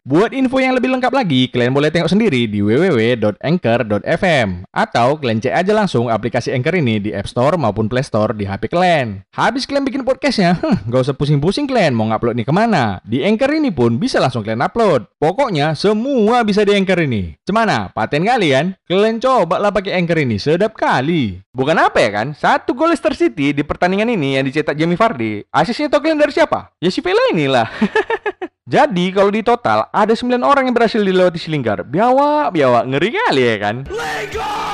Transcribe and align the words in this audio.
Buat 0.00 0.32
info 0.32 0.56
yang 0.56 0.72
lebih 0.72 0.88
lengkap 0.96 1.12
lagi, 1.12 1.52
kalian 1.52 1.76
boleh 1.76 1.92
tengok 1.92 2.08
sendiri 2.08 2.48
di 2.48 2.64
www.anchor.fm 2.64 4.48
atau 4.72 5.20
kalian 5.20 5.44
cek 5.44 5.52
aja 5.52 5.76
langsung 5.76 6.08
aplikasi 6.08 6.56
Anchor 6.56 6.72
ini 6.80 7.04
di 7.04 7.12
App 7.12 7.28
Store 7.28 7.60
maupun 7.60 7.84
Play 7.84 8.00
Store 8.00 8.32
di 8.32 8.48
HP 8.48 8.72
kalian. 8.72 9.20
Habis 9.36 9.68
kalian 9.68 9.84
bikin 9.84 10.00
podcastnya, 10.00 10.56
hmm, 10.56 10.88
gak 10.88 11.04
usah 11.04 11.12
pusing-pusing 11.12 11.68
kalian 11.68 11.92
mau 11.92 12.08
ngupload 12.08 12.32
nih 12.32 12.48
ke 12.48 12.54
mana. 12.56 13.04
Di 13.04 13.20
Anchor 13.28 13.52
ini 13.52 13.68
pun 13.68 14.00
bisa 14.00 14.16
langsung 14.16 14.40
kalian 14.40 14.64
upload. 14.64 15.04
Pokoknya 15.20 15.76
semua 15.76 16.48
bisa 16.48 16.64
di 16.64 16.72
Anchor 16.72 17.04
ini. 17.04 17.36
Cemana? 17.44 17.92
Paten 17.92 18.24
kalian? 18.24 18.72
Kalian 18.88 19.20
coba 19.20 19.60
lah 19.60 19.68
pakai 19.68 20.00
Anchor 20.00 20.16
ini, 20.24 20.40
sedap 20.40 20.80
kali. 20.80 21.44
Bukan 21.52 21.76
apa 21.76 22.00
ya 22.00 22.08
kan? 22.08 22.32
Satu 22.32 22.72
gol 22.72 22.96
Leicester 22.96 23.12
City 23.12 23.52
di 23.52 23.60
pertandingan 23.60 24.08
ini 24.08 24.40
yang 24.40 24.48
dicetak 24.48 24.80
Jamie 24.80 24.96
Vardy. 24.96 25.44
Asisnya 25.52 25.92
tau 25.92 26.00
kalian 26.00 26.16
dari 26.16 26.32
siapa? 26.32 26.72
Ya 26.80 26.88
si 26.88 27.04
Vela 27.04 27.20
inilah. 27.36 27.68
Jadi 28.70 29.10
kalau 29.10 29.34
di 29.34 29.42
total 29.42 29.90
ada 29.90 30.14
9 30.14 30.46
orang 30.46 30.70
yang 30.70 30.74
berhasil 30.78 31.02
dilewati 31.02 31.42
si 31.42 31.50
Linggar. 31.50 31.82
Biawak, 31.82 32.54
biawak, 32.54 32.86
ngeri 32.86 33.10
kali 33.10 33.42
ya 33.42 33.56
kan? 33.58 33.76
Linggar! 33.90 34.69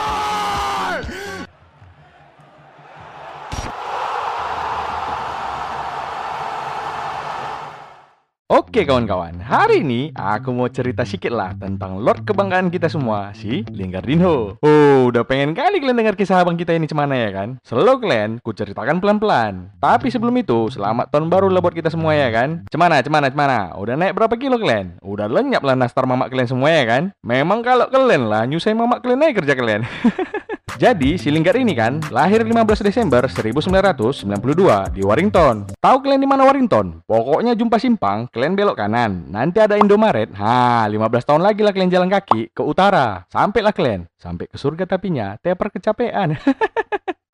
Oke 8.47 8.87
kawan-kawan, 8.87 9.43
hari 9.43 9.83
ini 9.83 10.15
aku 10.15 10.55
mau 10.55 10.71
cerita 10.71 11.03
sedikit 11.03 11.35
lah 11.35 11.51
tentang 11.59 11.99
Lord 11.99 12.23
kebanggaan 12.23 12.71
kita 12.71 12.87
semua, 12.87 13.35
si 13.35 13.67
Lingardinho. 13.67 14.63
Oh, 14.63 15.11
udah 15.11 15.27
pengen 15.27 15.51
kali 15.51 15.83
kalian 15.83 15.99
dengar 15.99 16.15
kisah 16.15 16.47
abang 16.47 16.55
kita 16.55 16.71
ini 16.71 16.87
cemana 16.87 17.19
ya 17.19 17.35
kan? 17.35 17.59
Selalu 17.67 18.07
kalian, 18.07 18.31
ku 18.47 18.55
ceritakan 18.55 19.03
pelan-pelan. 19.03 19.75
Tapi 19.83 20.15
sebelum 20.15 20.31
itu, 20.39 20.71
selamat 20.71 21.11
tahun 21.11 21.27
baru 21.27 21.51
lah 21.51 21.59
buat 21.59 21.75
kita 21.75 21.91
semua 21.91 22.15
ya 22.15 22.31
kan? 22.31 22.63
Cemana, 22.71 23.03
cemana, 23.03 23.35
cemana? 23.35 23.75
Udah 23.83 23.99
naik 23.99 24.15
berapa 24.15 24.39
kilo 24.39 24.63
kalian? 24.63 25.03
Udah 25.03 25.27
lenyap 25.27 25.67
lah 25.67 25.75
nastar 25.75 26.07
mamak 26.07 26.31
kalian 26.31 26.47
semua 26.47 26.71
ya 26.71 26.87
kan? 26.87 27.11
Memang 27.27 27.67
kalau 27.67 27.91
kalian 27.91 28.31
lah, 28.31 28.47
nyusahin 28.47 28.79
mamak 28.79 29.03
kalian 29.03 29.27
aja 29.27 29.43
kerja 29.43 29.55
kalian. 29.59 29.83
Jadi, 30.77 31.17
si 31.17 31.33
Linggar 31.33 31.57
ini 31.57 31.73
kan 31.73 32.05
lahir 32.13 32.45
15 32.45 32.85
Desember 32.85 33.25
1992 33.25 34.93
di 34.93 35.01
Warrington. 35.01 35.73
Tahu 35.81 35.97
kalian 36.05 36.21
di 36.21 36.29
mana 36.29 36.45
Warrington? 36.45 37.01
Pokoknya 37.09 37.57
jumpa 37.57 37.81
simpang, 37.81 38.29
kalian 38.29 38.53
belok 38.53 38.77
kanan. 38.77 39.25
Nanti 39.33 39.57
ada 39.57 39.81
Indomaret. 39.81 40.37
Ha, 40.37 40.85
15 40.85 41.25
tahun 41.25 41.41
lagi 41.41 41.65
lah 41.65 41.73
kalian 41.73 41.89
jalan 41.89 42.13
kaki 42.13 42.53
ke 42.53 42.61
utara. 42.61 43.25
Sampailah 43.33 43.73
kalian. 43.73 44.05
Sampai 44.21 44.53
ke 44.53 44.61
surga 44.61 44.85
tapinya, 44.85 45.41
teper 45.41 45.73
kecapean. 45.73 46.37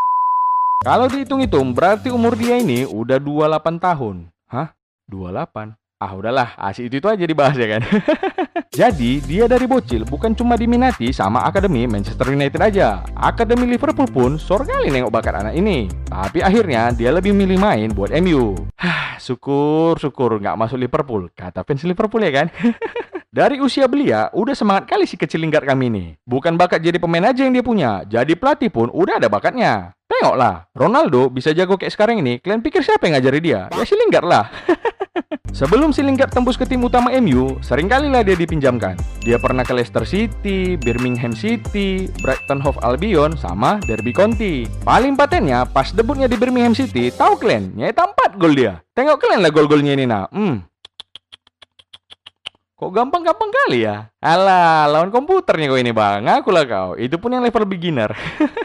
Kalau 0.86 1.10
dihitung-hitung, 1.10 1.74
berarti 1.74 2.14
umur 2.14 2.38
dia 2.38 2.62
ini 2.62 2.86
udah 2.86 3.18
28 3.18 3.82
tahun. 3.82 4.30
Hah? 4.54 4.70
28? 5.10 5.81
Ah 6.02 6.18
udahlah, 6.18 6.58
asik 6.58 6.90
itu, 6.90 6.98
itu 6.98 7.06
aja 7.06 7.22
dibahas 7.22 7.54
ya 7.54 7.78
kan. 7.78 7.86
Jadi 8.82 9.22
dia 9.22 9.46
dari 9.46 9.70
bocil 9.70 10.02
bukan 10.02 10.34
cuma 10.34 10.58
diminati 10.58 11.14
sama 11.14 11.46
akademi 11.46 11.86
Manchester 11.86 12.26
United 12.34 12.58
aja. 12.58 13.06
Akademi 13.14 13.70
Liverpool 13.70 14.10
pun 14.10 14.34
sore 14.34 14.66
kali 14.66 14.90
nengok 14.90 15.14
bakat 15.14 15.46
anak 15.46 15.54
ini. 15.54 15.86
Tapi 16.10 16.42
akhirnya 16.42 16.90
dia 16.90 17.14
lebih 17.14 17.30
milih 17.30 17.54
main 17.54 17.94
buat 17.94 18.10
MU. 18.18 18.58
Hah, 18.82 19.14
syukur 19.22 19.94
syukur 20.02 20.42
nggak 20.42 20.58
masuk 20.58 20.82
Liverpool. 20.82 21.30
Kata 21.38 21.62
fans 21.62 21.86
Liverpool 21.86 22.26
ya 22.26 22.34
kan. 22.34 22.50
Dari 23.30 23.62
usia 23.62 23.86
belia, 23.86 24.26
udah 24.34 24.58
semangat 24.58 24.90
kali 24.90 25.06
si 25.06 25.14
kecil 25.14 25.38
lingkar 25.38 25.62
kami 25.62 25.86
ini. 25.86 26.04
Bukan 26.26 26.58
bakat 26.58 26.82
jadi 26.82 26.98
pemain 26.98 27.30
aja 27.30 27.46
yang 27.46 27.54
dia 27.54 27.64
punya, 27.64 28.02
jadi 28.10 28.34
pelatih 28.36 28.74
pun 28.74 28.90
udah 28.90 29.22
ada 29.22 29.30
bakatnya. 29.30 29.94
Tengoklah, 30.04 30.68
Ronaldo 30.76 31.32
bisa 31.32 31.54
jago 31.56 31.80
kayak 31.80 31.94
sekarang 31.94 32.20
ini. 32.20 32.42
Kalian 32.42 32.60
pikir 32.60 32.84
siapa 32.84 33.08
yang 33.08 33.16
ngajari 33.16 33.40
dia? 33.40 33.60
Ya 33.72 33.84
si 33.86 33.96
Lingard 33.96 34.28
lah. 34.28 34.52
Sebelum 35.52 35.92
si 35.92 36.00
Lingard 36.00 36.32
tembus 36.32 36.56
ke 36.56 36.64
tim 36.64 36.80
utama 36.80 37.12
MU, 37.20 37.60
sering 37.60 37.84
kali 37.84 38.08
lah 38.08 38.24
dia 38.24 38.32
dipinjamkan. 38.32 38.96
Dia 39.20 39.36
pernah 39.36 39.60
ke 39.60 39.76
Leicester 39.76 40.08
City, 40.08 40.80
Birmingham 40.80 41.36
City, 41.36 42.08
Brighton 42.24 42.56
Hove 42.64 42.80
Albion, 42.80 43.36
sama 43.36 43.76
Derby 43.84 44.16
County. 44.16 44.64
Paling 44.88 45.12
patennya, 45.12 45.68
pas 45.68 45.92
debutnya 45.92 46.24
di 46.24 46.40
Birmingham 46.40 46.72
City, 46.72 47.12
tahu 47.12 47.36
kalian, 47.36 47.76
nyetak 47.76 48.16
4 48.32 48.40
gol 48.40 48.56
dia. 48.56 48.80
Tengok 48.96 49.20
kalian 49.20 49.40
lah 49.44 49.52
gol-golnya 49.52 49.92
ini 49.92 50.08
nah. 50.08 50.24
Hmm. 50.32 50.64
Kok 52.80 52.90
gampang-gampang 52.90 53.52
kali 53.52 53.86
ya? 53.86 54.10
Alah, 54.18 54.90
lawan 54.90 55.14
komputernya 55.14 55.70
kau 55.70 55.78
ini 55.78 55.94
bang. 55.94 56.26
Aku 56.42 56.50
lah 56.50 56.66
kau. 56.66 56.98
Itu 56.98 57.14
pun 57.20 57.30
yang 57.30 57.46
level 57.46 57.62
beginner. 57.62 58.10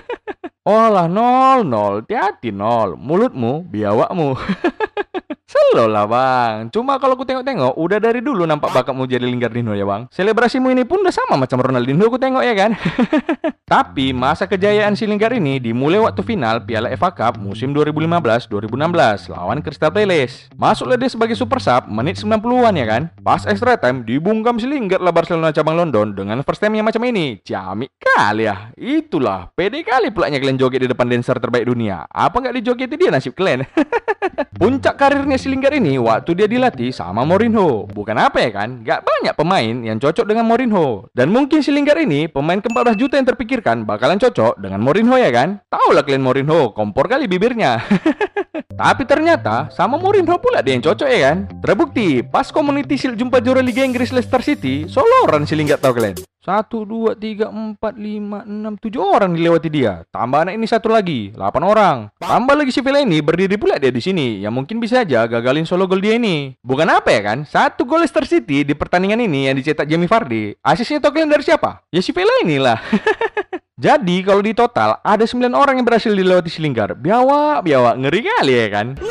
oh 0.65 0.87
lah, 0.89 1.05
nol, 1.05 1.61
nol. 1.61 2.01
Hati-hati, 2.01 2.49
nol. 2.49 2.97
Mulutmu, 2.97 3.69
biawakmu. 3.69 4.33
Selo 5.47 5.87
lah 5.87 6.03
bang. 6.03 6.67
Cuma 6.75 6.99
kalau 6.99 7.15
aku 7.15 7.23
tengok-tengok, 7.23 7.79
udah 7.79 8.03
dari 8.03 8.19
dulu 8.19 8.43
nampak 8.43 8.67
bakatmu 8.67 9.07
jadi 9.07 9.23
Lingardino 9.23 9.71
ya 9.71 9.87
bang. 9.87 10.03
Selebrasimu 10.11 10.75
ini 10.75 10.83
pun 10.83 10.99
udah 10.99 11.15
sama 11.15 11.39
macam 11.39 11.63
Ronaldinho 11.63 12.03
aku 12.03 12.19
tengok 12.19 12.43
ya 12.43 12.51
kan. 12.51 12.75
Tapi 13.71 14.11
masa 14.11 14.43
kejayaan 14.43 14.99
si 14.99 15.07
Lingard 15.07 15.39
ini 15.39 15.63
dimulai 15.63 16.03
waktu 16.03 16.19
final 16.19 16.67
Piala 16.67 16.91
FA 16.99 17.15
Cup 17.15 17.39
musim 17.39 17.71
2015-2016 17.71 19.31
lawan 19.31 19.63
Crystal 19.63 19.87
Palace. 19.87 20.51
Masuklah 20.51 20.99
dia 20.99 21.07
sebagai 21.07 21.39
super 21.39 21.63
sub 21.63 21.87
menit 21.87 22.19
90-an 22.19 22.75
ya 22.75 22.83
kan. 22.83 23.07
Pas 23.23 23.47
extra 23.47 23.79
time 23.79 24.03
dibungkam 24.03 24.59
si 24.59 24.67
Lingard 24.67 24.99
lah 24.99 25.15
Barcelona 25.15 25.55
cabang 25.55 25.79
London 25.79 26.11
dengan 26.11 26.43
first 26.43 26.59
time 26.59 26.75
yang 26.75 26.83
macam 26.83 26.99
ini. 27.07 27.39
Ciamik 27.39 27.95
kali 27.95 28.51
ya. 28.51 28.75
Itulah, 28.75 29.47
pede 29.55 29.79
kali 29.87 30.11
pulanya 30.11 30.43
kalian 30.43 30.59
joget 30.59 30.83
di 30.83 30.91
depan 30.91 31.07
dancer 31.07 31.39
terbaik 31.39 31.71
dunia. 31.71 32.03
Apa 32.11 32.43
nggak 32.43 32.55
dijogeti 32.59 32.99
dia 32.99 33.15
nasib 33.15 33.31
kalian? 33.31 33.63
Puncak 34.59 34.99
karirnya 34.99 35.36
si 35.37 35.47
Lingard 35.53 35.77
ini 35.77 36.01
waktu 36.01 36.33
dia 36.33 36.49
dilatih 36.49 36.89
sama 36.89 37.21
Mourinho. 37.23 37.85
Bukan 37.87 38.17
apa 38.17 38.41
ya 38.41 38.49
kan? 38.49 38.81
Gak 38.81 39.05
banyak 39.05 39.33
pemain 39.37 39.75
yang 39.85 40.01
cocok 40.01 40.25
dengan 40.25 40.49
Mourinho. 40.49 41.07
Dan 41.13 41.29
mungkin 41.29 41.61
si 41.61 41.69
Lingard 41.69 42.01
ini 42.01 42.25
pemain 42.25 42.57
ke-14 42.57 42.97
juta 42.97 43.15
yang 43.21 43.29
terpikirkan 43.29 43.85
bakalan 43.85 44.17
cocok 44.17 44.57
dengan 44.57 44.81
Mourinho 44.81 45.15
ya 45.15 45.29
kan? 45.29 45.61
Tahu 45.69 45.93
lah 45.93 46.01
kalian 46.01 46.25
Mourinho, 46.25 46.73
kompor 46.73 47.05
kali 47.05 47.29
bibirnya. 47.29 47.79
Tapi 48.73 49.03
ternyata 49.05 49.69
sama 49.69 49.99
Mourinho 49.99 50.37
pula 50.41 50.65
dia 50.65 50.73
yang 50.73 50.85
cocok 50.85 51.07
ya 51.09 51.19
kan? 51.31 51.37
Terbukti 51.61 52.21
pas 52.25 52.49
Community 52.49 52.95
Shield 52.97 53.17
jumpa 53.17 53.41
juara 53.43 53.61
Liga 53.61 53.83
Inggris 53.85 54.09
Leicester 54.09 54.41
City, 54.41 54.89
soloran 54.89 55.45
si 55.45 55.53
Lingard 55.53 55.81
tahu 55.81 55.97
kalian. 55.97 56.17
Satu, 56.47 56.87
dua, 56.87 57.11
tiga, 57.11 57.51
empat, 57.51 57.99
lima, 57.99 58.47
enam, 58.47 58.79
tujuh 58.79 59.03
orang 59.03 59.35
dilewati 59.35 59.67
dia. 59.67 60.07
Tambah 60.07 60.47
anak 60.47 60.55
ini 60.55 60.63
satu 60.63 60.87
lagi, 60.87 61.35
delapan 61.35 61.63
orang. 61.67 61.97
Tambah 62.23 62.55
lagi 62.55 62.71
si 62.71 62.79
Villa 62.79 63.03
ini 63.03 63.19
berdiri 63.19 63.59
pula 63.59 63.75
dia 63.75 63.91
di 63.91 63.99
sini. 63.99 64.39
Yang 64.39 64.53
mungkin 64.55 64.79
bisa 64.79 65.03
aja 65.03 65.27
gagalin 65.27 65.67
solo 65.67 65.83
gol 65.91 65.99
dia 65.99 66.15
ini. 66.15 66.55
Bukan 66.63 66.87
apa 66.87 67.11
ya 67.11 67.19
kan? 67.19 67.43
Satu 67.43 67.83
gol 67.83 67.99
Leicester 67.99 68.23
City 68.23 68.63
di 68.63 68.71
pertandingan 68.71 69.27
ini 69.27 69.51
yang 69.51 69.59
dicetak 69.59 69.91
Jamie 69.91 70.07
Vardy. 70.07 70.55
Asisnya 70.63 71.03
tau 71.03 71.11
kalian 71.11 71.27
dari 71.27 71.43
siapa? 71.43 71.83
Ya 71.91 71.99
si 71.99 72.15
Villa 72.15 72.31
inilah. 72.39 72.79
Jadi 73.77 74.25
kalau 74.25 74.41
di 74.41 74.57
total 74.57 74.97
ada 75.05 75.21
9 75.21 75.53
orang 75.53 75.77
yang 75.77 75.85
berhasil 75.85 76.09
dilewati 76.09 76.49
si 76.49 76.65
Lingard. 76.65 76.97
Biawak, 76.97 77.61
biawak, 77.61 77.93
ngeri 78.01 78.25
kali 78.25 78.53
ya 78.57 78.67
kan? 78.73 78.97
Do 78.97 79.05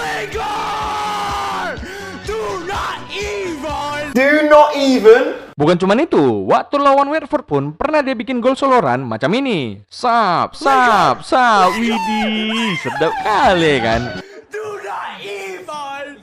not 2.67 2.99
even! 3.15 4.11
Do 4.11 4.29
not 4.51 4.75
even! 4.75 5.39
Bukan 5.55 5.79
cuma 5.79 5.95
itu, 5.95 6.51
waktu 6.51 6.83
lawan 6.83 7.07
Watford 7.15 7.47
pun 7.47 7.79
pernah 7.79 8.03
dia 8.03 8.19
bikin 8.19 8.43
gol 8.43 8.59
soloran 8.59 9.07
macam 9.07 9.31
ini. 9.39 9.87
Sap, 9.87 10.59
sap, 10.59 11.23
sap, 11.23 11.71
widih, 11.79 12.75
sedap 12.83 13.15
kali 13.23 13.79
kan. 13.79 14.19
Do 14.51 14.83
not 14.83 15.23
even, 15.23 16.19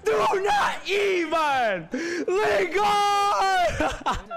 do 0.00 0.16
not 0.40 0.80
even. 0.88 1.92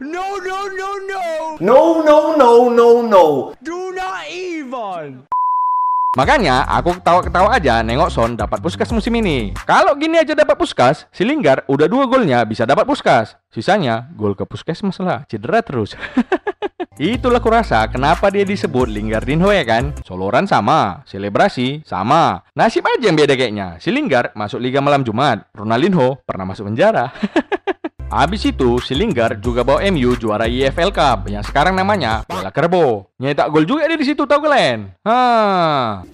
no, 0.00 0.24
no, 0.38 0.58
no, 0.70 0.88
no. 1.06 1.22
No, 1.58 1.78
no, 2.02 2.18
no, 2.36 2.50
no, 2.70 2.88
no. 3.02 3.24
Do 3.60 3.90
not 3.96 4.30
even. 4.30 5.28
Makanya 6.16 6.66
aku 6.66 6.98
ketawa-ketawa 6.98 7.54
aja 7.54 7.84
nengok 7.84 8.10
Son 8.10 8.34
dapat 8.34 8.58
puskas 8.58 8.88
musim 8.90 9.12
ini. 9.20 9.54
Kalau 9.68 9.94
gini 9.94 10.18
aja 10.18 10.34
dapat 10.34 10.58
puskas, 10.58 11.06
si 11.14 11.22
Linggar 11.22 11.62
udah 11.68 11.84
dua 11.84 12.10
golnya 12.10 12.42
bisa 12.42 12.66
dapat 12.66 12.88
puskas. 12.88 13.36
Sisanya 13.52 14.10
gol 14.16 14.32
ke 14.34 14.42
puskes 14.48 14.82
masalah 14.82 15.28
cedera 15.30 15.62
terus. 15.62 15.94
Itulah 16.98 17.38
kurasa 17.38 17.86
kenapa 17.86 18.26
dia 18.34 18.42
disebut 18.42 18.90
Lingardinho 18.90 19.54
ya 19.54 19.62
kan? 19.62 19.94
Soloran 20.02 20.50
sama, 20.50 21.06
selebrasi 21.06 21.86
sama. 21.86 22.42
Nasib 22.58 22.82
aja 22.82 23.06
yang 23.06 23.14
beda 23.14 23.38
kayaknya. 23.38 23.78
Si 23.78 23.94
Linggar 23.94 24.34
masuk 24.34 24.58
Liga 24.58 24.82
Malam 24.82 25.06
Jumat, 25.06 25.46
Ronaldinho 25.54 26.18
pernah 26.26 26.42
masuk 26.50 26.66
penjara. 26.66 27.14
Habis 28.08 28.48
itu, 28.48 28.80
si 28.80 28.96
Lingard 28.96 29.44
juga 29.44 29.60
bawa 29.60 29.84
MU 29.92 30.16
juara 30.16 30.48
EFL 30.48 30.88
Cup 30.96 31.28
yang 31.28 31.44
sekarang 31.44 31.76
namanya 31.76 32.24
Piala 32.24 32.48
Kerbo. 32.48 33.12
Nyetak 33.20 33.52
gol 33.52 33.68
juga 33.68 33.84
dia 33.84 34.00
di 34.00 34.06
situ 34.08 34.24
tahu 34.24 34.48
kalian? 34.48 34.96
Hah. 35.04 36.08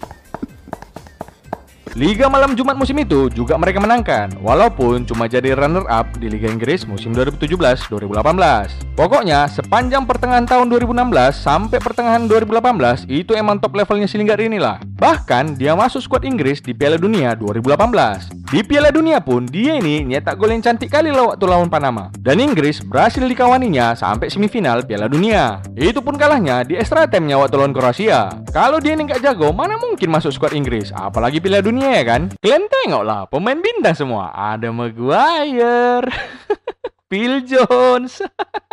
Liga 1.95 2.27
malam 2.27 2.59
Jumat 2.59 2.75
musim 2.75 2.99
itu 2.99 3.31
juga 3.31 3.55
mereka 3.55 3.79
menangkan, 3.79 4.43
walaupun 4.43 5.07
cuma 5.07 5.31
jadi 5.31 5.55
runner-up 5.55 6.19
di 6.19 6.27
Liga 6.27 6.51
Inggris 6.51 6.83
musim 6.83 7.15
2017-2018. 7.15 8.99
Pokoknya, 8.99 9.47
sepanjang 9.47 10.03
pertengahan 10.03 10.43
tahun 10.43 10.75
2016 10.75 11.39
sampai 11.39 11.79
pertengahan 11.79 12.27
2018, 12.27 13.07
itu 13.07 13.39
emang 13.39 13.63
top 13.63 13.79
levelnya 13.79 14.11
si 14.11 14.19
Lingard 14.19 14.43
inilah. 14.43 14.83
Bahkan, 15.05 15.61
dia 15.61 15.77
masuk 15.77 16.01
skuad 16.01 16.25
Inggris 16.25 16.65
di 16.65 16.73
Piala 16.73 16.97
Dunia 16.97 17.37
2018. 17.37 18.33
Di 18.49 18.65
Piala 18.65 18.89
Dunia 18.89 19.21
pun, 19.21 19.45
dia 19.45 19.77
ini 19.77 20.01
nyetak 20.01 20.41
gol 20.41 20.49
yang 20.49 20.65
cantik 20.65 20.89
kali 20.89 21.13
lah 21.13 21.29
waktu 21.29 21.45
lawan 21.45 21.69
Panama. 21.69 22.09
Dan 22.17 22.41
Inggris 22.41 22.81
berhasil 22.81 23.21
dikawaninya 23.21 23.93
sampai 23.93 24.33
semifinal 24.33 24.81
Piala 24.81 25.05
Dunia. 25.05 25.61
Itu 25.77 26.01
pun 26.01 26.17
kalahnya 26.17 26.65
di 26.65 26.81
extra 26.81 27.05
time-nya 27.05 27.37
waktu 27.37 27.53
lawan 27.53 27.77
Kroasia. 27.77 28.33
Kalau 28.49 28.81
dia 28.81 28.97
ini 28.97 29.05
nggak 29.05 29.21
jago, 29.21 29.53
mana 29.53 29.77
mungkin 29.77 30.09
masuk 30.09 30.33
skuad 30.41 30.57
Inggris, 30.57 30.89
apalagi 30.97 31.37
Piala 31.37 31.61
Dunia 31.61 32.01
ya 32.01 32.05
kan? 32.09 32.33
Kalian 32.41 32.65
tengoklah, 32.73 33.29
pemain 33.29 33.61
bintang 33.61 33.93
semua. 33.93 34.33
Ada 34.33 34.73
Maguire, 34.73 36.09
Phil 37.13 37.45
Jones, 37.45 38.25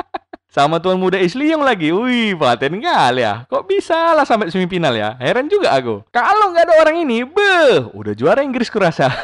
sama 0.52 0.84
tuan 0.84 1.00
muda 1.00 1.16
Isli 1.16 1.56
yang 1.56 1.64
lagi. 1.64 1.96
Wih, 1.96 2.36
paten 2.36 2.84
kali 2.84 3.24
ya. 3.24 3.48
Kok 3.48 3.72
bisa 3.72 4.12
lah 4.12 4.28
sampai 4.28 4.52
semifinal 4.52 4.92
ya? 4.92 5.16
Heran 5.16 5.48
juga 5.48 5.72
aku. 5.72 6.04
Kalau 6.12 6.52
nggak 6.52 6.68
ada 6.68 6.76
orang 6.84 7.08
ini, 7.08 7.24
beh, 7.24 7.96
udah 7.96 8.12
juara 8.12 8.44
Inggris 8.44 8.68
kurasa. 8.68 9.08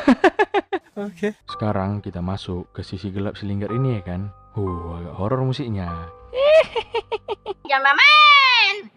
Oke. 0.95 1.11
Okay. 1.13 1.31
Sekarang 1.43 1.99
kita 1.99 2.23
masuk 2.23 2.71
ke 2.71 2.79
sisi 2.81 3.11
gelap 3.11 3.35
selinggar 3.35 3.69
ini 3.75 3.99
ya 3.99 4.01
kan. 4.07 4.31
Uh, 4.55 5.03
agak 5.03 5.13
horor 5.19 5.43
musiknya. 5.43 5.91
Jangan 7.69 7.93
main. 7.93 8.96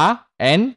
R 0.00 0.24
N 0.38 0.76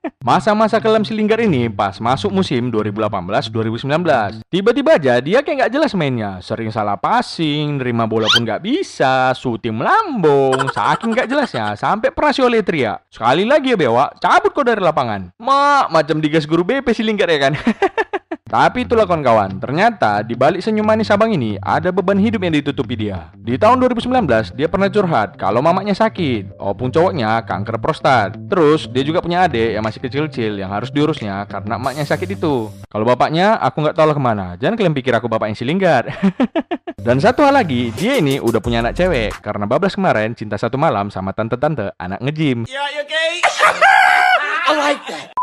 Masa-masa 0.21 0.77
kelam 0.77 1.01
silinggar 1.01 1.41
ini 1.41 1.65
pas 1.65 1.97
masuk 1.97 2.29
musim 2.29 2.69
2018-2019. 2.69 4.45
Tiba-tiba 4.53 4.93
aja 4.93 5.17
dia 5.17 5.41
kayak 5.41 5.65
nggak 5.65 5.73
jelas 5.73 5.97
mainnya. 5.97 6.37
Sering 6.45 6.69
salah 6.69 6.93
passing, 6.93 7.81
nerima 7.81 8.05
bola 8.05 8.29
pun 8.29 8.45
nggak 8.45 8.61
bisa, 8.61 9.33
shooting 9.33 9.73
melambung, 9.73 10.69
saking 10.77 11.17
nggak 11.17 11.25
jelasnya. 11.25 11.73
Sampai 11.73 12.13
perasi 12.13 12.45
oleh 12.45 12.61
teriak. 12.61 13.01
Sekali 13.09 13.49
lagi 13.49 13.73
ya 13.73 13.77
bewa, 13.81 14.13
cabut 14.21 14.53
kau 14.53 14.61
dari 14.61 14.77
lapangan. 14.77 15.33
Mak, 15.41 15.89
macam 15.89 16.21
digas 16.21 16.45
guru 16.45 16.61
BP 16.69 16.93
silinggar 16.93 17.25
ya 17.25 17.49
kan. 17.49 17.57
Tapi 18.51 18.83
itulah 18.83 19.07
kawan-kawan, 19.07 19.63
ternyata 19.63 20.19
di 20.27 20.35
balik 20.35 20.59
senyum 20.59 20.83
manis 20.83 21.07
abang 21.07 21.31
ini 21.31 21.55
ada 21.63 21.87
beban 21.87 22.19
hidup 22.19 22.43
yang 22.43 22.51
ditutupi 22.51 22.99
dia. 22.99 23.31
Di 23.39 23.55
tahun 23.55 23.79
2019, 23.79 24.27
dia 24.59 24.67
pernah 24.67 24.91
curhat 24.91 25.39
kalau 25.39 25.63
mamanya 25.63 25.95
sakit, 25.95 26.59
walaupun 26.59 26.91
cowoknya 26.91 27.47
kanker 27.47 27.79
prostat. 27.79 28.35
Terus 28.51 28.91
dia 28.91 29.07
juga 29.07 29.23
punya 29.23 29.47
adik 29.47 29.79
yang 29.79 29.83
masih 29.87 30.03
kecil-kecil 30.03 30.59
yang 30.59 30.67
harus 30.67 30.91
diurusnya 30.91 31.47
karena 31.47 31.79
emaknya 31.79 32.03
sakit 32.03 32.27
itu. 32.35 32.67
Kalau 32.91 33.07
bapaknya, 33.07 33.55
aku 33.55 33.87
nggak 33.87 33.95
tahu 33.95 34.11
lah 34.11 34.15
ke 34.19 34.23
mana. 34.27 34.45
Jangan 34.59 34.75
kalian 34.75 34.95
pikir 34.99 35.15
aku 35.15 35.31
bapak 35.31 35.47
yang 35.47 35.55
silinggar. 35.55 36.11
Dan 37.07 37.23
satu 37.23 37.47
hal 37.47 37.55
lagi, 37.55 37.95
dia 37.95 38.19
ini 38.19 38.43
udah 38.43 38.59
punya 38.59 38.83
anak 38.83 38.99
cewek 38.99 39.31
karena 39.39 39.63
bablas 39.63 39.95
kemarin 39.95 40.35
cinta 40.35 40.59
satu 40.59 40.75
malam 40.75 41.07
sama 41.07 41.31
tante-tante 41.31 41.95
anak 41.95 42.19
ngejim. 42.19 42.67
Yeah, 42.67 42.99
okay? 42.99 43.39
I 44.67 44.75
like 44.75 45.07
that. 45.07 45.40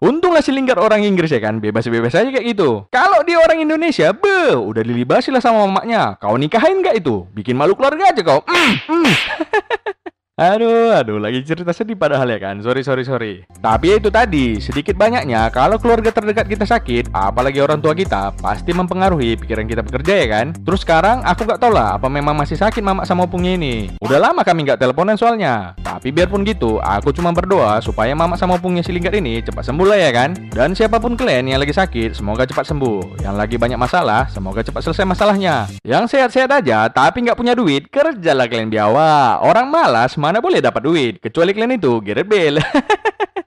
Untunglah 0.00 0.40
si 0.40 0.48
Lingard 0.48 0.80
orang 0.80 1.04
Inggris 1.04 1.28
ya 1.28 1.44
kan, 1.44 1.60
bebas-bebas 1.60 2.16
aja 2.16 2.32
kayak 2.32 2.56
gitu. 2.56 2.88
Kalau 2.88 3.20
dia 3.20 3.36
orang 3.36 3.60
Indonesia, 3.60 4.16
be, 4.16 4.56
udah 4.56 4.80
dilibasi 4.80 5.28
lah 5.28 5.44
sama 5.44 5.68
mamanya. 5.68 6.16
Kau 6.16 6.40
nikahin 6.40 6.80
gak 6.80 7.04
itu? 7.04 7.28
Bikin 7.36 7.52
malu 7.52 7.76
keluarga 7.76 8.08
aja 8.08 8.24
kau. 8.24 8.40
Mm, 8.48 8.72
mm. 8.88 9.12
Aduh, 10.40 10.96
aduh, 10.96 11.20
lagi 11.20 11.44
cerita 11.44 11.68
sedih 11.68 12.00
padahal 12.00 12.24
ya 12.32 12.40
kan. 12.40 12.64
Sorry, 12.64 12.80
sorry, 12.80 13.04
sorry. 13.04 13.44
Tapi 13.60 13.92
ya 13.92 14.00
itu 14.00 14.08
tadi, 14.08 14.56
sedikit 14.56 14.96
banyaknya 14.96 15.52
kalau 15.52 15.76
keluarga 15.76 16.08
terdekat 16.08 16.48
kita 16.48 16.64
sakit, 16.64 17.12
apalagi 17.12 17.60
orang 17.60 17.76
tua 17.84 17.92
kita, 17.92 18.32
pasti 18.40 18.72
mempengaruhi 18.72 19.36
pikiran 19.36 19.68
kita 19.68 19.84
bekerja 19.84 20.14
ya 20.16 20.26
kan. 20.32 20.56
Terus 20.64 20.80
sekarang 20.80 21.20
aku 21.28 21.44
nggak 21.44 21.60
tahu 21.60 21.76
lah 21.76 22.00
apa 22.00 22.08
memang 22.08 22.32
masih 22.32 22.56
sakit 22.56 22.80
mama 22.80 23.04
sama 23.04 23.28
opungnya 23.28 23.52
ini. 23.52 23.92
Udah 24.00 24.16
lama 24.16 24.40
kami 24.40 24.64
nggak 24.64 24.80
teleponan 24.80 25.20
soalnya. 25.20 25.76
Tapi 25.84 26.08
biarpun 26.08 26.40
gitu, 26.48 26.80
aku 26.80 27.12
cuma 27.12 27.36
berdoa 27.36 27.76
supaya 27.84 28.16
mama 28.16 28.40
sama 28.40 28.56
opungnya 28.56 28.80
si 28.80 28.96
Lingkar 28.96 29.12
ini 29.20 29.44
cepat 29.44 29.68
sembuh 29.68 29.92
lah 29.92 30.00
ya 30.00 30.08
kan. 30.08 30.32
Dan 30.56 30.72
siapa 30.72 30.96
pun 31.04 31.20
kalian 31.20 31.52
yang 31.52 31.60
lagi 31.60 31.76
sakit, 31.76 32.16
semoga 32.16 32.48
cepat 32.48 32.64
sembuh. 32.64 33.20
Yang 33.20 33.34
lagi 33.36 33.56
banyak 33.60 33.76
masalah, 33.76 34.24
semoga 34.32 34.64
cepat 34.64 34.88
selesai 34.88 35.04
masalahnya. 35.04 35.68
Yang 35.84 36.16
sehat-sehat 36.16 36.64
aja, 36.64 36.88
tapi 36.88 37.28
nggak 37.28 37.36
punya 37.36 37.52
duit, 37.52 37.92
kerjalah 37.92 38.48
kalian 38.48 38.72
biawa. 38.72 39.44
Orang 39.44 39.68
malas, 39.68 40.16
mana 40.30 40.38
boleh 40.38 40.62
dapat 40.62 40.82
duit 40.86 41.14
kecuali 41.18 41.50
kalian 41.50 41.74
itu 41.74 41.98
Gareth 41.98 42.30
Bale 42.30 42.62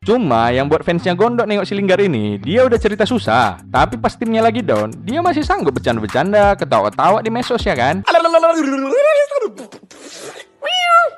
Cuma 0.04 0.52
yang 0.52 0.68
buat 0.68 0.84
fansnya 0.84 1.16
gondok 1.16 1.48
nengok 1.48 1.64
si 1.64 1.80
Linggar 1.80 1.96
ini, 2.04 2.36
dia 2.36 2.68
udah 2.68 2.76
cerita 2.76 3.08
susah. 3.08 3.64
Tapi 3.72 3.96
pas 3.96 4.12
timnya 4.12 4.44
lagi 4.44 4.60
down, 4.60 4.92
dia 5.00 5.24
masih 5.24 5.48
sanggup 5.48 5.80
bercanda-bercanda, 5.80 6.60
ketawa-tawa 6.60 7.24
di 7.24 7.32
mesos 7.32 7.64
ya 7.64 7.72
kan? 7.72 8.04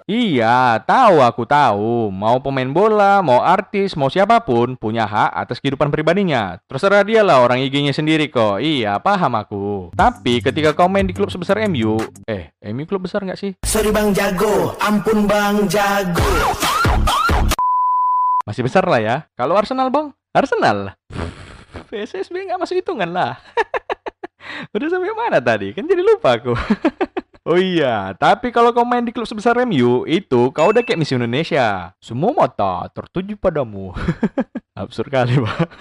Iya, 0.06 0.86
tahu 0.86 1.18
aku 1.18 1.50
tahu. 1.50 2.14
Mau 2.14 2.38
pemain 2.38 2.70
bola, 2.70 3.26
mau 3.26 3.42
artis, 3.42 3.98
mau 3.98 4.06
siapa 4.06 4.38
pun 4.46 4.78
punya 4.78 5.02
hak 5.10 5.34
atas 5.34 5.58
kehidupan 5.58 5.90
pribadinya. 5.90 6.62
Terserah 6.70 7.02
dia 7.02 7.26
lah 7.26 7.42
orang 7.42 7.58
IG-nya 7.66 7.90
sendiri 7.90 8.30
kok. 8.30 8.62
Iya, 8.62 9.02
paham 9.02 9.34
aku. 9.34 9.90
Tapi 9.98 10.46
ketika 10.46 10.78
kau 10.78 10.86
main 10.86 11.10
di 11.10 11.14
klub 11.18 11.34
sebesar 11.34 11.58
MU, 11.66 11.98
eh, 12.30 12.54
MU 12.70 12.86
klub 12.86 13.10
besar 13.10 13.26
nggak 13.26 13.40
sih? 13.42 13.58
Sorry 13.66 13.90
Bang 13.90 14.14
Jago, 14.14 14.78
ampun 14.78 15.26
Bang 15.26 15.66
Jago. 15.66 16.54
Masih 18.46 18.62
besar 18.62 18.86
lah 18.86 19.02
ya. 19.02 19.26
Kalau 19.34 19.58
Arsenal, 19.58 19.90
Bang? 19.90 20.14
Arsenal. 20.38 20.94
PSSB 21.90 22.46
nggak 22.46 22.62
masuk 22.62 22.78
hitungan 22.78 23.10
lah. 23.10 23.42
Udah 24.78 24.86
sampai 24.86 25.18
mana 25.18 25.42
tadi? 25.42 25.74
Kan 25.74 25.90
jadi 25.90 26.06
lupa 26.06 26.38
aku. 26.38 26.54
Oh 27.46 27.62
iya, 27.62 28.18
tapi 28.18 28.50
kalau 28.50 28.74
kau 28.74 28.82
main 28.82 29.06
di 29.06 29.14
klub 29.14 29.30
sebesar 29.30 29.54
MU, 29.70 30.02
itu 30.10 30.50
kau 30.50 30.74
udah 30.74 30.82
kayak 30.82 30.98
Miss 30.98 31.14
Indonesia. 31.14 31.94
Semua 32.02 32.34
mata 32.34 32.90
tertuju 32.90 33.38
padamu. 33.38 33.94
Absurd 34.76 35.08
kali, 35.08 35.40
Pak. 35.46 35.72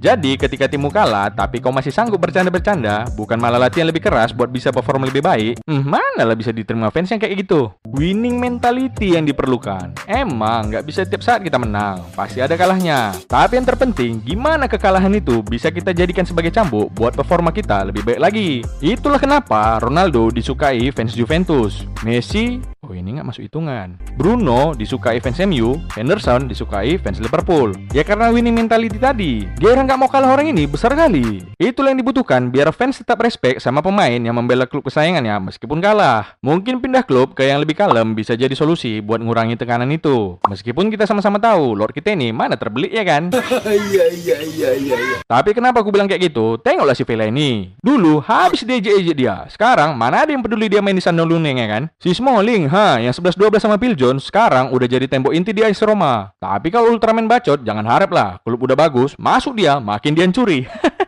Jadi 0.00 0.34
ketika 0.34 0.66
timmu 0.66 0.90
kalah, 0.90 1.30
tapi 1.30 1.62
kau 1.62 1.70
masih 1.70 1.94
sanggup 1.94 2.18
bercanda-bercanda, 2.18 3.06
bukan 3.14 3.38
malah 3.38 3.60
latihan 3.60 3.86
lebih 3.86 4.02
keras 4.02 4.34
buat 4.34 4.50
bisa 4.50 4.74
perform 4.74 5.06
lebih 5.06 5.22
baik, 5.22 5.62
hmm, 5.62 5.84
mana 5.86 6.26
lah 6.26 6.34
bisa 6.34 6.50
diterima 6.50 6.90
fans 6.90 7.12
yang 7.12 7.22
kayak 7.22 7.46
gitu? 7.46 7.70
Winning 7.94 8.40
mentality 8.40 9.14
yang 9.14 9.22
diperlukan. 9.28 9.94
Emang 10.10 10.72
nggak 10.72 10.82
bisa 10.88 11.06
tiap 11.06 11.22
saat 11.22 11.44
kita 11.46 11.60
menang, 11.60 12.02
pasti 12.18 12.42
ada 12.42 12.58
kalahnya. 12.58 13.14
Tapi 13.30 13.62
yang 13.62 13.68
terpenting, 13.68 14.18
gimana 14.24 14.66
kekalahan 14.66 15.14
itu 15.14 15.44
bisa 15.46 15.70
kita 15.70 15.94
jadikan 15.94 16.26
sebagai 16.26 16.50
cambuk 16.50 16.90
buat 16.96 17.14
performa 17.14 17.54
kita 17.54 17.86
lebih 17.86 18.02
baik 18.02 18.18
lagi. 18.24 18.50
Itulah 18.82 19.22
kenapa 19.22 19.78
Ronaldo 19.78 20.34
disukai 20.34 20.90
fans 20.90 21.14
Juventus. 21.14 21.86
Messi 22.02 22.58
Oh 22.90 22.98
ini 22.98 23.14
nggak 23.14 23.30
masuk 23.30 23.46
hitungan. 23.46 23.94
Bruno 24.18 24.74
disukai 24.74 25.22
fans 25.22 25.38
MU, 25.46 25.78
Henderson 25.94 26.50
disukai 26.50 26.98
fans 26.98 27.22
Liverpool. 27.22 27.70
Ya 27.94 28.02
karena 28.02 28.34
winning 28.34 28.58
mentality 28.58 28.98
tadi. 28.98 29.46
Dia 29.62 29.78
nggak 29.78 29.94
mau 29.94 30.10
kalah 30.10 30.34
orang 30.34 30.50
ini 30.50 30.66
besar 30.66 30.98
kali. 30.98 31.46
Itulah 31.54 31.94
yang 31.94 32.02
dibutuhkan 32.02 32.50
biar 32.50 32.74
fans 32.74 32.98
tetap 32.98 33.22
respect 33.22 33.62
sama 33.62 33.78
pemain 33.78 34.18
yang 34.18 34.34
membela 34.34 34.66
klub 34.66 34.82
kesayangannya 34.90 35.38
meskipun 35.38 35.78
kalah. 35.78 36.34
Mungkin 36.42 36.82
pindah 36.82 37.06
klub 37.06 37.38
ke 37.38 37.46
yang 37.46 37.62
lebih 37.62 37.78
kalem 37.78 38.18
bisa 38.18 38.34
jadi 38.34 38.58
solusi 38.58 38.98
buat 38.98 39.22
ngurangi 39.22 39.54
tekanan 39.54 39.94
itu. 39.94 40.42
Meskipun 40.50 40.90
kita 40.90 41.06
sama-sama 41.06 41.38
tahu 41.38 41.78
Lord 41.78 41.94
kita 41.94 42.10
ini 42.10 42.34
mana 42.34 42.58
terbelit 42.58 42.90
ya 42.90 43.06
kan? 43.06 43.30
Iya 43.70 44.06
iya 44.12 44.38
iya 44.42 44.70
iya 44.74 44.96
iya. 44.98 45.16
Tapi 45.30 45.54
kenapa 45.54 45.78
aku 45.86 45.94
bilang 45.94 46.10
kayak 46.10 46.26
gitu? 46.26 46.58
Tengoklah 46.58 46.96
si 46.98 47.06
Vela 47.06 47.30
ini. 47.30 47.70
Dulu 47.78 48.18
habis 48.18 48.66
dia 48.66 48.82
ejek 48.82 49.14
dia. 49.14 49.46
Sekarang 49.46 49.94
mana 49.94 50.26
ada 50.26 50.34
yang 50.34 50.42
peduli 50.42 50.66
dia 50.66 50.82
main 50.82 50.98
di 50.98 51.02
San 51.04 51.14
Luneng 51.14 51.54
ya 51.54 51.68
kan? 51.70 51.86
Si 52.02 52.10
Smalling, 52.10 52.66
ha, 52.66 52.79
yang 53.00 53.12
11-12 53.12 53.60
sama 53.60 53.76
Phil 53.76 53.96
Jones, 53.96 54.28
sekarang 54.28 54.72
udah 54.72 54.86
jadi 54.88 55.06
tembok 55.08 55.32
inti 55.34 55.52
di 55.52 55.60
AS 55.64 55.80
Roma. 55.84 56.32
Tapi 56.40 56.72
kalau 56.72 56.92
Ultraman 56.92 57.28
bacot, 57.28 57.60
jangan 57.62 57.84
harap 57.84 58.10
lah. 58.12 58.40
Klub 58.40 58.60
udah 58.60 58.76
bagus, 58.76 59.12
masuk 59.20 59.56
dia, 59.56 59.76
makin 59.78 60.16
dihancuri. 60.16 60.64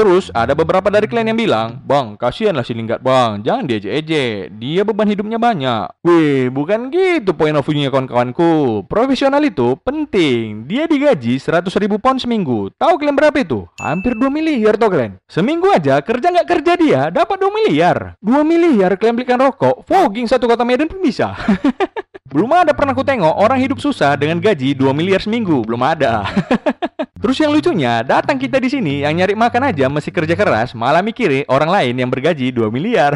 Terus 0.00 0.32
ada 0.32 0.56
beberapa 0.56 0.88
dari 0.88 1.04
klien 1.04 1.28
yang 1.28 1.36
bilang, 1.36 1.76
Bang, 1.84 2.16
kasihanlah 2.16 2.64
si 2.64 2.72
Lingard 2.72 3.04
bang, 3.04 3.44
jangan 3.44 3.68
diejek-ejek, 3.68 4.56
dia 4.56 4.80
beban 4.80 5.04
hidupnya 5.04 5.36
banyak. 5.36 5.92
Wih, 6.00 6.48
bukan 6.48 6.88
gitu 6.88 7.36
point 7.36 7.52
of 7.52 7.68
view-nya 7.68 7.92
kawan-kawanku. 7.92 8.80
Profesional 8.88 9.44
itu 9.44 9.76
penting, 9.84 10.64
dia 10.64 10.88
digaji 10.88 11.36
100 11.36 11.68
ribu 11.76 12.00
pound 12.00 12.16
seminggu. 12.16 12.72
Tahu 12.80 12.96
kalian 12.96 13.12
berapa 13.12 13.44
itu? 13.44 13.68
Hampir 13.76 14.16
2 14.16 14.32
miliar 14.32 14.80
toh 14.80 14.88
kalian. 14.88 15.20
Seminggu 15.28 15.68
aja 15.68 16.00
kerja 16.00 16.32
nggak 16.32 16.48
kerja 16.48 16.72
dia, 16.80 17.00
dapat 17.12 17.36
2 17.36 17.52
miliar. 17.60 18.16
2 18.24 18.40
miliar 18.40 18.96
kalian 18.96 19.20
belikan 19.20 19.36
rokok, 19.36 19.84
fogging 19.84 20.24
satu 20.24 20.48
kota 20.48 20.64
Medan 20.64 20.88
pun 20.88 21.04
bisa. 21.04 21.36
Belum 22.32 22.48
ada 22.56 22.72
pernah 22.72 22.96
ku 22.96 23.04
tengok 23.04 23.36
orang 23.36 23.60
hidup 23.60 23.82
susah 23.82 24.16
dengan 24.16 24.40
gaji 24.40 24.72
2 24.72 24.96
miliar 24.96 25.18
seminggu, 25.20 25.66
belum 25.66 25.82
ada. 25.82 26.24
Terus 27.20 27.36
yang 27.36 27.52
lucunya, 27.52 28.00
datang 28.00 28.40
kita 28.40 28.56
di 28.56 28.72
sini 28.72 29.04
yang 29.04 29.12
nyari 29.12 29.36
makan 29.36 29.68
aja 29.68 29.92
masih 29.92 30.08
kerja 30.08 30.32
keras, 30.32 30.72
malah 30.72 31.04
mikirin 31.04 31.44
orang 31.52 31.68
lain 31.68 31.94
yang 32.00 32.08
bergaji 32.08 32.48
2 32.48 32.72
miliar. 32.72 33.12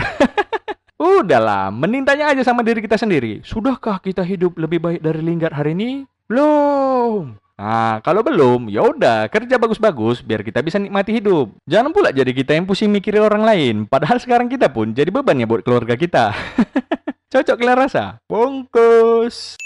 Udahlah, 1.00 1.72
mending 1.72 2.04
tanya 2.04 2.36
aja 2.36 2.44
sama 2.44 2.60
diri 2.60 2.84
kita 2.84 3.00
sendiri. 3.00 3.40
Sudahkah 3.40 3.96
kita 4.04 4.20
hidup 4.20 4.60
lebih 4.60 4.76
baik 4.84 5.00
dari 5.00 5.24
Lingard 5.24 5.56
hari 5.56 5.72
ini? 5.72 6.04
Belum. 6.28 7.40
Nah, 7.56 8.04
kalau 8.04 8.20
belum, 8.20 8.68
ya 8.68 8.84
udah 8.84 9.24
kerja 9.32 9.56
bagus-bagus 9.56 10.20
biar 10.20 10.44
kita 10.44 10.60
bisa 10.60 10.76
nikmati 10.76 11.16
hidup. 11.16 11.56
Jangan 11.64 11.88
pula 11.88 12.12
jadi 12.12 12.28
kita 12.28 12.52
yang 12.52 12.68
pusing 12.68 12.92
mikirin 12.92 13.24
orang 13.24 13.40
lain, 13.40 13.74
padahal 13.88 14.20
sekarang 14.20 14.52
kita 14.52 14.68
pun 14.68 14.92
jadi 14.92 15.08
bebannya 15.08 15.48
buat 15.48 15.64
keluarga 15.64 15.96
kita. 15.96 16.36
Cocok 17.32 17.56
kalian 17.56 17.88
rasa? 17.88 18.20
Bungkus. 18.28 19.56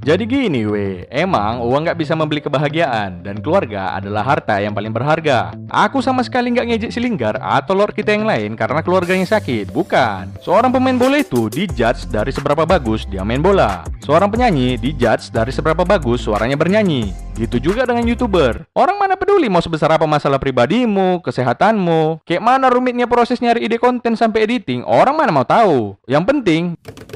Jadi 0.00 0.24
gini 0.24 0.64
weh, 0.64 1.04
emang 1.12 1.60
uang 1.60 1.84
nggak 1.84 2.00
bisa 2.00 2.16
membeli 2.16 2.40
kebahagiaan 2.40 3.20
dan 3.20 3.36
keluarga 3.44 3.92
adalah 3.92 4.24
harta 4.24 4.56
yang 4.56 4.72
paling 4.72 4.96
berharga. 4.96 5.52
Aku 5.68 6.00
sama 6.00 6.24
sekali 6.24 6.48
nggak 6.56 6.66
ngejek 6.72 6.90
si 6.94 7.04
Linggar 7.04 7.36
atau 7.36 7.76
lord 7.76 7.92
kita 7.92 8.16
yang 8.16 8.24
lain 8.24 8.56
karena 8.56 8.80
keluarganya 8.80 9.28
sakit, 9.28 9.68
bukan. 9.74 10.32
Seorang 10.40 10.72
pemain 10.72 10.96
bola 10.96 11.20
itu 11.20 11.52
dijudge 11.52 12.08
dari 12.08 12.32
seberapa 12.32 12.64
bagus 12.64 13.04
dia 13.04 13.20
main 13.28 13.44
bola. 13.44 13.84
Seorang 14.00 14.32
penyanyi 14.32 14.80
dijudge 14.80 15.28
dari 15.28 15.52
seberapa 15.52 15.84
bagus 15.84 16.24
suaranya 16.24 16.56
bernyanyi. 16.56 17.12
Gitu 17.36 17.60
juga 17.60 17.84
dengan 17.84 18.08
youtuber. 18.08 18.64
Orang 18.72 18.96
mana 18.96 19.20
peduli 19.20 19.52
mau 19.52 19.60
sebesar 19.60 19.92
apa 19.92 20.08
masalah 20.08 20.40
pribadimu, 20.40 21.20
kesehatanmu, 21.20 22.24
kayak 22.24 22.40
mana 22.40 22.72
rumitnya 22.72 23.04
proses 23.04 23.40
nyari 23.44 23.68
ide 23.68 23.76
konten 23.76 24.16
sampai 24.16 24.48
editing, 24.48 24.80
orang 24.86 25.12
mana 25.12 25.28
mau 25.28 25.44
tahu. 25.44 25.98
Yang 26.08 26.24
penting 26.24 26.62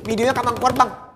Videonya 0.05 0.37
kapan 0.37 0.53
keluar 0.61 0.75
bang? 0.77 1.14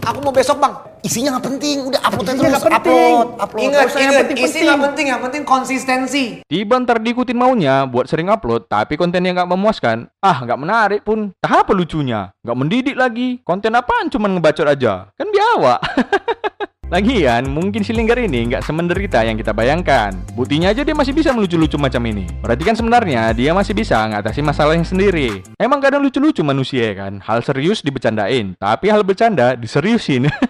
Aku 0.00 0.18
mau 0.24 0.32
besok 0.32 0.56
bang. 0.62 0.74
Isinya 1.00 1.36
nggak 1.36 1.46
penting, 1.50 1.76
udah 1.88 2.00
upload 2.04 2.28
aja 2.28 2.40
terus. 2.40 2.62
penting. 2.62 2.76
Upload, 2.76 3.28
upload. 3.36 3.62
Ingat, 3.64 3.84
yang 3.84 4.00
ingat. 4.00 4.20
penting-penting. 4.24 4.48
Isi 4.48 4.58
nggak 4.64 4.82
penting, 4.88 5.06
yang 5.08 5.20
penting 5.20 5.42
konsistensi. 5.44 6.24
Tiba 6.44 6.74
ntar 6.80 7.00
diikutin 7.00 7.36
maunya 7.36 7.84
buat 7.84 8.08
sering 8.08 8.32
upload, 8.32 8.64
tapi 8.68 8.96
kontennya 8.96 9.36
nggak 9.36 9.50
memuaskan. 9.50 10.08
Ah, 10.24 10.40
nggak 10.40 10.60
menarik 10.60 11.00
pun. 11.04 11.32
Tak 11.40 11.66
apa 11.66 11.72
lucunya. 11.76 12.32
Nggak 12.40 12.56
mendidik 12.56 12.96
lagi. 12.96 13.40
Konten 13.44 13.76
apaan 13.76 14.08
cuman 14.08 14.40
ngebacot 14.40 14.66
aja. 14.68 15.08
Kan 15.16 15.28
biawak. 15.28 15.80
Lagian, 16.90 17.46
mungkin 17.46 17.86
si 17.86 17.94
Linggar 17.94 18.18
ini 18.18 18.50
nggak 18.50 18.66
semenderita 18.66 19.22
yang 19.22 19.38
kita 19.38 19.54
bayangkan. 19.54 20.10
Buktinya 20.34 20.74
aja 20.74 20.82
dia 20.82 20.90
masih 20.90 21.14
bisa 21.14 21.30
melucu-lucu 21.30 21.78
macam 21.78 22.02
ini. 22.02 22.26
Berarti 22.42 22.66
kan 22.66 22.74
sebenarnya 22.74 23.30
dia 23.30 23.54
masih 23.54 23.78
bisa 23.78 23.94
ngatasi 24.10 24.42
masalahnya 24.42 24.82
sendiri. 24.82 25.38
Emang 25.54 25.78
kadang 25.78 26.02
lucu-lucu 26.02 26.42
manusia 26.42 26.90
ya 26.90 27.06
kan? 27.06 27.22
Hal 27.22 27.46
serius 27.46 27.86
dibecandain, 27.86 28.58
tapi 28.58 28.90
hal 28.90 29.06
bercanda 29.06 29.54
diseriusin. 29.54 30.26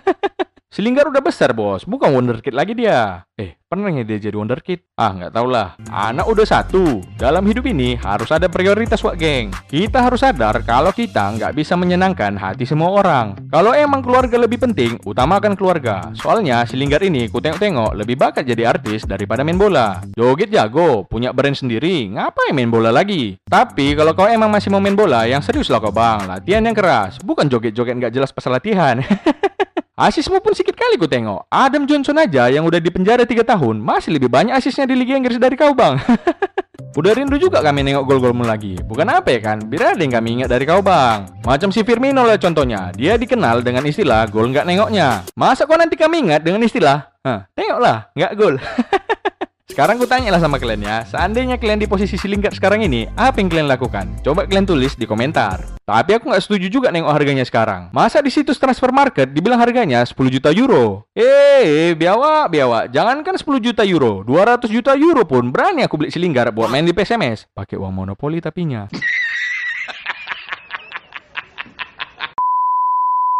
Si 0.71 0.87
udah 0.87 1.19
besar 1.19 1.51
bos, 1.51 1.83
bukan 1.83 2.15
wonderkid 2.15 2.55
lagi 2.55 2.79
dia. 2.79 3.27
Eh, 3.35 3.59
pernah 3.67 3.91
nggak 3.91 4.07
dia 4.07 4.31
jadi 4.31 4.39
wonderkid? 4.39 4.87
Ah, 4.95 5.11
nggak 5.11 5.35
tau 5.35 5.51
lah. 5.51 5.75
Anak 5.91 6.31
udah 6.31 6.47
satu. 6.47 7.03
Dalam 7.19 7.43
hidup 7.43 7.67
ini 7.67 7.99
harus 7.99 8.31
ada 8.31 8.47
prioritas 8.47 9.03
wak 9.03 9.19
geng. 9.19 9.51
Kita 9.67 9.99
harus 9.99 10.23
sadar 10.23 10.63
kalau 10.63 10.95
kita 10.95 11.35
nggak 11.35 11.59
bisa 11.59 11.75
menyenangkan 11.75 12.39
hati 12.39 12.71
semua 12.71 13.03
orang. 13.03 13.35
Kalau 13.51 13.75
emang 13.75 13.99
keluarga 13.99 14.39
lebih 14.39 14.63
penting, 14.63 14.95
utamakan 15.03 15.59
keluarga. 15.59 16.15
Soalnya 16.15 16.63
si 16.71 16.79
ini 16.79 17.27
ku 17.27 17.43
tengok-tengok 17.43 17.99
lebih 17.99 18.15
bakat 18.15 18.47
jadi 18.47 18.71
artis 18.71 19.03
daripada 19.03 19.43
main 19.43 19.59
bola. 19.59 20.07
Joget 20.15 20.55
jago, 20.55 21.03
punya 21.03 21.35
brand 21.35 21.59
sendiri, 21.59 22.15
ngapain 22.15 22.55
main 22.55 22.71
bola 22.71 22.95
lagi? 22.95 23.43
Tapi 23.43 23.99
kalau 23.99 24.15
kau 24.15 24.31
emang 24.31 24.55
masih 24.55 24.71
mau 24.71 24.79
main 24.79 24.95
bola, 24.95 25.27
yang 25.27 25.43
serius 25.43 25.67
lah 25.67 25.83
kau 25.83 25.91
bang. 25.91 26.31
Latihan 26.31 26.63
yang 26.63 26.79
keras, 26.79 27.19
bukan 27.19 27.51
joget-joget 27.51 27.99
nggak 27.99 28.15
jelas 28.15 28.31
pas 28.31 28.47
latihan. 28.47 29.03
Asismu 30.01 30.41
pun 30.41 30.57
sedikit 30.57 30.81
kali 30.81 30.97
ku 30.97 31.05
tengok. 31.05 31.45
Adam 31.53 31.85
Johnson 31.85 32.17
aja 32.17 32.49
yang 32.49 32.65
udah 32.65 32.81
di 32.81 32.89
penjara 32.89 33.29
3 33.29 33.45
tahun, 33.45 33.85
masih 33.85 34.17
lebih 34.17 34.33
banyak 34.33 34.57
asisnya 34.57 34.89
di 34.89 34.97
Liga 34.97 35.13
Inggris 35.13 35.37
dari 35.37 35.61
kau, 35.61 35.77
Bang. 35.77 36.01
udah 37.01 37.13
rindu 37.13 37.37
juga 37.37 37.61
kami 37.61 37.85
nengok 37.85 38.09
gol-golmu 38.09 38.49
lagi. 38.49 38.81
Bukan 38.81 39.05
apa 39.13 39.29
ya 39.29 39.45
kan? 39.45 39.61
Biar 39.61 39.93
ada 39.93 40.01
yang 40.01 40.17
kami 40.17 40.41
ingat 40.41 40.57
dari 40.57 40.65
kau, 40.65 40.81
Bang. 40.81 41.29
Macam 41.45 41.69
si 41.69 41.85
Firmino 41.85 42.25
lah 42.25 42.41
contohnya. 42.41 42.89
Dia 42.97 43.21
dikenal 43.21 43.61
dengan 43.61 43.85
istilah 43.85 44.25
gol 44.33 44.49
nggak 44.49 44.65
nengoknya. 44.65 45.29
Masa 45.37 45.69
kau 45.69 45.77
nanti 45.77 46.01
kami 46.01 46.33
ingat 46.33 46.49
dengan 46.49 46.65
istilah, 46.65 47.13
Hah, 47.21 47.45
tengoklah, 47.53 48.09
nggak 48.17 48.33
gol. 48.41 48.57
Sekarang 49.71 50.03
gue 50.03 50.11
tanya 50.11 50.35
lah 50.35 50.43
sama 50.43 50.59
kalian 50.59 50.83
ya, 50.83 51.07
seandainya 51.07 51.55
kalian 51.55 51.79
di 51.79 51.87
posisi 51.87 52.19
si 52.19 52.27
Lingard 52.27 52.59
sekarang 52.59 52.83
ini, 52.83 53.07
apa 53.15 53.39
yang 53.39 53.47
kalian 53.47 53.71
lakukan? 53.71 54.11
Coba 54.19 54.43
kalian 54.43 54.67
tulis 54.67 54.99
di 54.99 55.07
komentar. 55.07 55.63
Tapi 55.87 56.19
aku 56.19 56.27
nggak 56.27 56.43
setuju 56.43 56.67
juga 56.67 56.91
nengok 56.91 57.15
harganya 57.15 57.47
sekarang. 57.47 57.87
Masa 57.95 58.19
di 58.19 58.35
situs 58.35 58.59
transfer 58.59 58.91
market 58.91 59.31
dibilang 59.31 59.63
harganya 59.63 60.03
10 60.03 60.19
juta 60.27 60.51
euro? 60.51 61.07
Eh, 61.15 61.95
biawak, 61.95 62.51
biawak. 62.51 62.85
Jangankan 62.91 63.39
10 63.39 63.63
juta 63.63 63.87
euro, 63.87 64.27
200 64.27 64.67
juta 64.75 64.99
euro 64.99 65.23
pun 65.23 65.55
berani 65.55 65.87
aku 65.87 66.03
beli 66.03 66.11
si 66.11 66.19
Lingard 66.19 66.51
buat 66.51 66.67
main 66.67 66.83
di 66.83 66.91
PSMS. 66.91 67.47
Pakai 67.55 67.79
uang 67.79 67.95
monopoli 67.95 68.43
tapinya. 68.43 68.91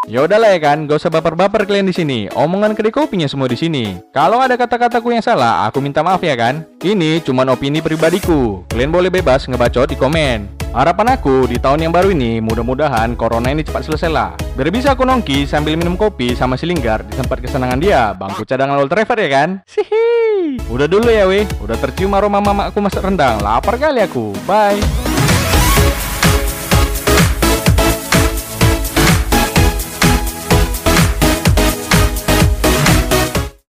Ya 0.09 0.25
udahlah 0.25 0.49
ya 0.49 0.57
kan, 0.57 0.89
gak 0.89 0.97
usah 0.97 1.13
baper-baper 1.13 1.69
kalian 1.69 1.85
di 1.85 1.93
sini. 1.93 2.25
Omongan 2.33 2.73
kedai 2.73 2.89
kopinya 2.89 3.29
semua 3.29 3.45
di 3.45 3.53
sini. 3.53 4.01
Kalau 4.09 4.41
ada 4.41 4.57
kata-kataku 4.57 5.13
yang 5.13 5.21
salah, 5.21 5.69
aku 5.69 5.77
minta 5.77 6.01
maaf 6.01 6.25
ya 6.25 6.33
kan. 6.33 6.65
Ini 6.81 7.21
cuma 7.21 7.45
opini 7.45 7.85
pribadiku. 7.85 8.65
Kalian 8.73 8.89
boleh 8.89 9.13
bebas 9.13 9.45
ngebacot 9.45 9.93
di 9.93 9.97
komen. 10.01 10.49
Harapan 10.73 11.13
aku 11.13 11.45
di 11.45 11.61
tahun 11.61 11.85
yang 11.85 11.93
baru 11.93 12.17
ini, 12.17 12.41
mudah-mudahan 12.41 13.13
corona 13.13 13.53
ini 13.53 13.61
cepat 13.61 13.85
selesai 13.85 14.09
lah. 14.09 14.33
Biar 14.57 14.73
bisa 14.73 14.97
aku 14.97 15.05
nongki 15.05 15.45
sambil 15.45 15.77
minum 15.77 15.93
kopi 15.93 16.33
sama 16.33 16.57
si 16.57 16.65
Linggar 16.65 17.05
di 17.05 17.13
tempat 17.13 17.37
kesenangan 17.37 17.77
dia, 17.77 18.17
bangku 18.17 18.41
cadangan 18.41 18.81
Old 18.81 18.89
Trafford 18.89 19.21
ya 19.21 19.29
kan? 19.29 19.49
Sihi. 19.69 20.57
Udah 20.65 20.89
dulu 20.89 21.13
ya 21.13 21.29
weh, 21.29 21.45
udah 21.61 21.77
tercium 21.77 22.17
aroma 22.17 22.41
mama 22.41 22.73
aku 22.73 22.81
masak 22.81 23.05
rendang. 23.05 23.37
Lapar 23.37 23.77
kali 23.77 24.01
aku. 24.01 24.33
Bye. 24.49 25.10